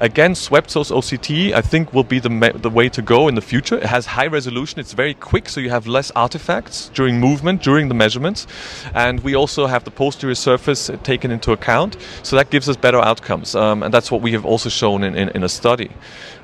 Again, 0.00 0.34
swept 0.34 0.70
source 0.70 0.90
OCT, 0.90 1.52
I 1.52 1.60
think, 1.60 1.92
will 1.92 2.02
be 2.02 2.18
the, 2.18 2.52
the 2.56 2.70
way 2.70 2.88
to 2.88 3.02
go 3.02 3.28
in 3.28 3.36
the 3.36 3.40
future. 3.40 3.76
It 3.76 3.84
has 3.84 4.06
high 4.06 4.26
resolution, 4.26 4.80
it's 4.80 4.94
very 4.94 5.14
quick, 5.14 5.48
so 5.48 5.60
you 5.60 5.70
have 5.70 5.86
less 5.86 6.10
artifacts 6.12 6.90
during 6.92 7.20
movement, 7.20 7.62
during 7.62 7.88
the 7.88 7.94
measurements. 7.94 8.46
And 8.94 9.20
we 9.20 9.36
also 9.36 9.66
have 9.66 9.84
the 9.84 9.92
posterior 9.92 10.34
surface 10.34 10.90
taken 11.04 11.30
into 11.30 11.52
account, 11.52 11.96
so 12.24 12.34
that 12.36 12.50
gives 12.50 12.68
us 12.68 12.76
better 12.76 12.98
outcomes. 12.98 13.54
Um, 13.54 13.84
and 13.84 13.94
that's 13.94 14.10
what 14.10 14.22
we 14.22 14.32
have 14.32 14.44
also 14.44 14.68
shown 14.70 15.04
in, 15.04 15.14
in, 15.14 15.28
in 15.30 15.44
a 15.44 15.48
study. 15.48 15.90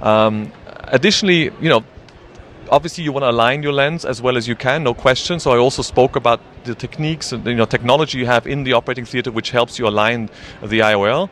Um, 0.00 0.52
additionally, 0.66 1.50
you 1.60 1.68
know, 1.68 1.84
obviously 2.70 3.04
you 3.04 3.12
want 3.12 3.24
to 3.24 3.30
align 3.30 3.62
your 3.62 3.72
lens 3.72 4.04
as 4.04 4.20
well 4.22 4.36
as 4.36 4.46
you 4.46 4.56
can, 4.56 4.82
no 4.82 4.94
question. 4.94 5.40
So 5.40 5.52
I 5.52 5.58
also 5.58 5.82
spoke 5.82 6.16
about 6.16 6.40
the 6.64 6.74
techniques 6.74 7.32
and 7.32 7.44
you 7.46 7.54
know 7.54 7.64
technology 7.64 8.18
you 8.18 8.26
have 8.26 8.46
in 8.46 8.64
the 8.64 8.72
operating 8.72 9.04
theater, 9.04 9.30
which 9.30 9.50
helps 9.50 9.78
you 9.78 9.86
align 9.86 10.30
the 10.62 10.80
IOL. 10.80 11.30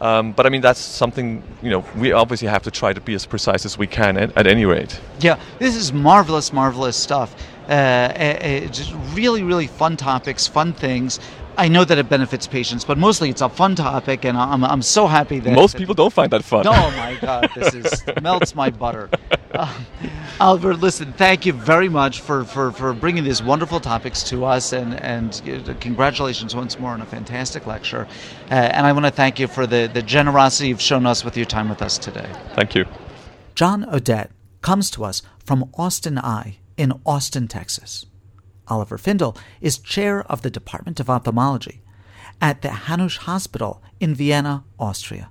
Um, 0.00 0.32
but 0.32 0.46
I 0.46 0.48
mean 0.48 0.60
that's 0.60 0.80
something 0.80 1.42
you 1.62 1.70
know 1.70 1.84
we 1.96 2.12
obviously 2.12 2.48
have 2.48 2.62
to 2.62 2.70
try 2.70 2.92
to 2.92 3.00
be 3.00 3.14
as 3.14 3.26
precise 3.26 3.64
as 3.64 3.78
we 3.78 3.86
can 3.86 4.16
at, 4.16 4.36
at 4.36 4.46
any 4.46 4.64
rate. 4.64 5.00
Yeah, 5.20 5.38
this 5.58 5.76
is 5.76 5.92
marvelous, 5.92 6.52
marvelous 6.52 6.96
stuff. 6.96 7.34
Uh, 7.68 7.72
uh, 7.72 8.60
just 8.68 8.94
really, 9.12 9.42
really 9.42 9.66
fun 9.66 9.96
topics, 9.96 10.46
fun 10.46 10.72
things. 10.72 11.20
I 11.58 11.66
know 11.66 11.84
that 11.84 11.98
it 11.98 12.08
benefits 12.08 12.46
patients, 12.46 12.84
but 12.84 12.96
mostly 12.96 13.30
it's 13.30 13.42
a 13.42 13.48
fun 13.48 13.74
topic, 13.74 14.24
and 14.24 14.38
I'm, 14.38 14.62
I'm 14.64 14.80
so 14.80 15.08
happy 15.08 15.40
that 15.40 15.52
most 15.52 15.76
people 15.76 15.94
don't 15.94 16.12
find 16.12 16.30
that 16.30 16.44
fun. 16.44 16.64
Oh 16.68 16.90
my 16.96 17.18
god, 17.20 17.50
this 17.56 17.74
is 17.74 18.04
melts 18.22 18.54
my 18.54 18.70
butter. 18.70 19.10
Uh, 19.52 19.74
Albert, 20.40 20.74
listen, 20.74 21.12
thank 21.14 21.44
you 21.46 21.52
very 21.52 21.88
much 21.88 22.20
for, 22.20 22.44
for, 22.44 22.70
for 22.70 22.92
bringing 22.92 23.24
these 23.24 23.42
wonderful 23.42 23.80
topics 23.80 24.22
to 24.22 24.44
us, 24.44 24.72
and 24.72 24.94
and 25.00 25.42
uh, 25.48 25.74
congratulations 25.80 26.54
once 26.54 26.78
more 26.78 26.92
on 26.92 27.00
a 27.00 27.06
fantastic 27.06 27.66
lecture. 27.66 28.06
Uh, 28.48 28.54
and 28.54 28.86
I 28.86 28.92
want 28.92 29.04
to 29.04 29.10
thank 29.10 29.40
you 29.40 29.48
for 29.48 29.66
the 29.66 29.90
the 29.92 30.02
generosity 30.02 30.68
you've 30.68 30.80
shown 30.80 31.06
us 31.06 31.24
with 31.24 31.36
your 31.36 31.46
time 31.46 31.68
with 31.68 31.82
us 31.82 31.98
today. 31.98 32.30
Thank 32.54 32.76
you. 32.76 32.84
John 33.56 33.84
Odette 33.92 34.30
comes 34.62 34.92
to 34.92 35.04
us 35.04 35.22
from 35.44 35.72
Austin 35.74 36.18
Eye 36.18 36.58
in 36.76 36.92
Austin, 37.04 37.48
Texas. 37.48 38.06
Oliver 38.68 38.96
Findl 38.96 39.36
is 39.60 39.78
chair 39.78 40.22
of 40.30 40.42
the 40.42 40.50
Department 40.50 41.00
of 41.00 41.10
Ophthalmology 41.10 41.82
at 42.40 42.62
the 42.62 42.68
Hanusch 42.68 43.18
Hospital 43.18 43.82
in 43.98 44.14
Vienna, 44.14 44.64
Austria. 44.78 45.30